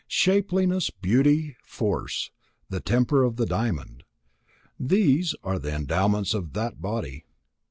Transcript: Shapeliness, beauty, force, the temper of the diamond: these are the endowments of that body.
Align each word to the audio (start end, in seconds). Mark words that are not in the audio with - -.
Shapeliness, 0.07 0.89
beauty, 0.89 1.55
force, 1.63 2.31
the 2.71 2.79
temper 2.79 3.21
of 3.23 3.35
the 3.35 3.45
diamond: 3.45 4.03
these 4.79 5.35
are 5.43 5.59
the 5.59 5.75
endowments 5.75 6.33
of 6.33 6.53
that 6.53 6.81
body. 6.81 7.23